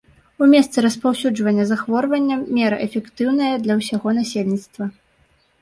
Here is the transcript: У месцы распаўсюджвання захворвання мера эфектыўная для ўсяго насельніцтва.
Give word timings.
У 0.43 0.45
месцы 0.53 0.77
распаўсюджвання 0.85 1.65
захворвання 1.71 2.35
мера 2.61 2.79
эфектыўная 2.89 3.53
для 3.67 3.73
ўсяго 3.83 4.07
насельніцтва. 4.23 4.91